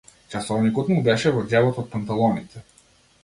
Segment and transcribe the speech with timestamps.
[0.35, 2.65] Часовникот му беше во џебот од панталоните.